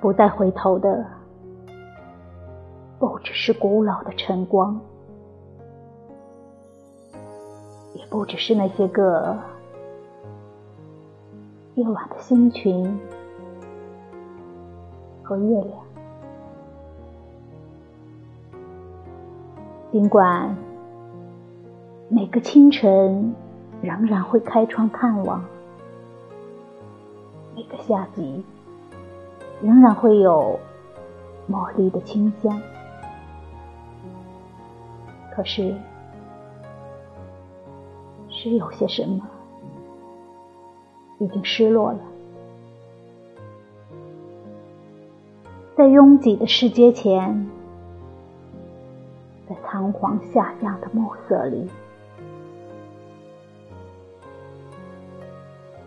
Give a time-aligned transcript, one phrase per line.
[0.00, 1.04] 不再回头的，
[2.98, 4.80] 不只是古老的晨光，
[7.94, 9.36] 也不只是那些个
[11.74, 12.98] 夜晚的星群
[15.22, 15.78] 和月亮。
[19.92, 20.56] 尽管
[22.08, 23.34] 每个清晨
[23.82, 25.44] 仍然会开窗探望，
[27.54, 28.42] 每个夏季
[29.62, 30.58] 仍然会有
[31.50, 32.60] 茉莉的清香，
[35.32, 35.74] 可是，
[38.28, 39.26] 是有些什么
[41.18, 41.98] 已经失落了，
[45.76, 47.48] 在拥挤的世界前。
[49.48, 51.68] 在仓皇下降的暮色里，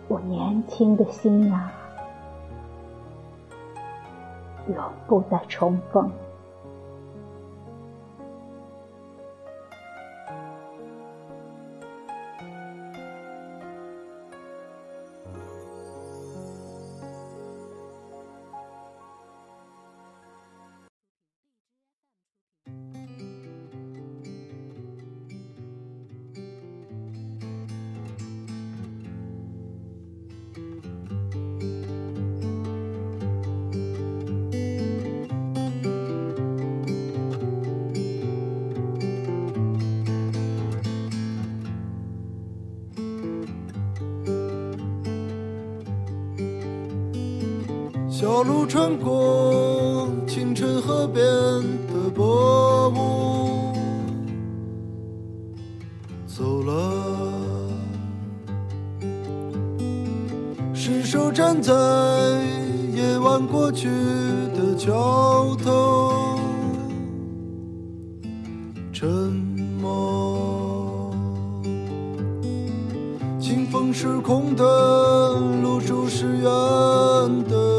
[0.09, 1.71] 我年轻的心啊，
[4.67, 6.11] 永不再重逢。
[48.23, 53.75] 小路穿过清晨河边的薄雾，
[56.25, 57.69] 走了，
[60.73, 61.73] 失手站在
[62.95, 63.89] 夜晚过去
[64.55, 66.39] 的桥头，
[68.93, 69.05] 沉
[69.81, 71.13] 默，
[73.37, 74.63] 清风是空的，
[75.61, 76.49] 露珠是圆
[77.49, 77.72] 的。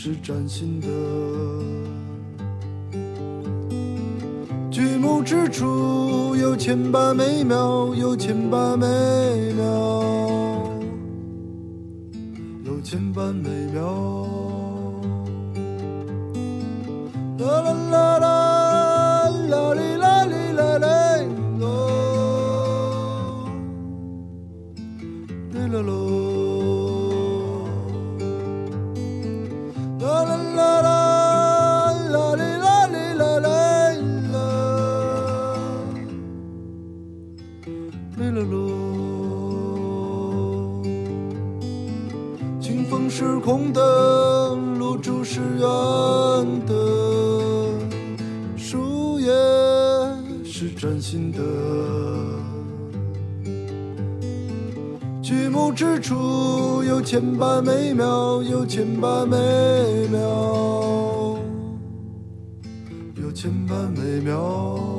[0.00, 0.86] 是崭新的，
[4.70, 8.86] 举目之处有千百美妙，有千百美
[9.54, 9.64] 妙，
[12.64, 13.82] 有千百美妙。
[17.38, 20.86] 啦啦啦啦，啦哩啦哩啦哩
[21.58, 21.66] 咯，
[25.50, 25.82] 哩啦
[38.30, 38.60] 了路，
[42.60, 43.08] 清风。
[43.10, 45.66] 是空的，露珠是圆
[46.66, 46.74] 的，
[48.56, 49.26] 树叶
[50.44, 51.40] 是崭新的。
[55.20, 59.36] 举目之处有千百美妙，有千百美
[60.12, 61.38] 妙，
[63.16, 64.97] 有千百美妙。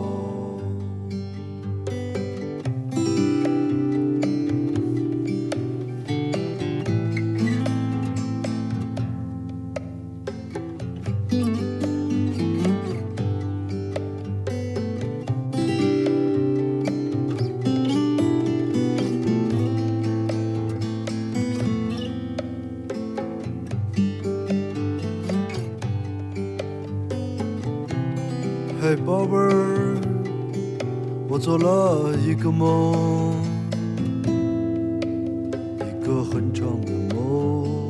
[28.90, 30.02] 嘿，宝贝儿，
[31.28, 33.36] 我做了一个梦，
[35.78, 37.88] 一个很长的梦。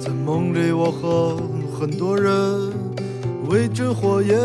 [0.00, 1.36] 在梦里，我和
[1.78, 2.34] 很多人
[3.48, 4.36] 围着火焰，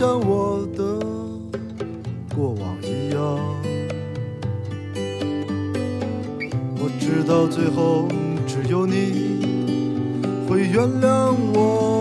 [0.00, 0.98] 像我的
[2.34, 3.20] 过往一样，
[6.78, 8.08] 我知道最后
[8.46, 11.99] 只有你会原谅我，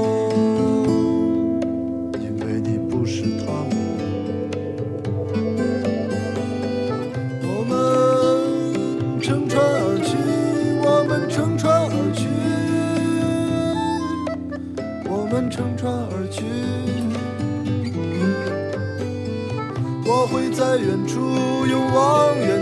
[20.31, 22.58] 会在远处用望远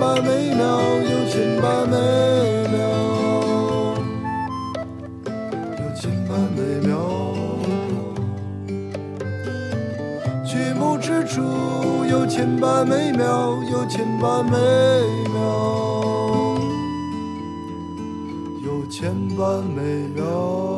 [0.00, 1.94] 有千百美妙，有千百美
[2.72, 2.80] 妙，
[5.76, 6.90] 有千百美妙。
[10.46, 11.42] 曲目之处
[12.08, 14.56] 有千百美妙，有千百美
[15.34, 15.38] 妙，
[18.64, 19.44] 有千百
[19.76, 20.69] 美妙。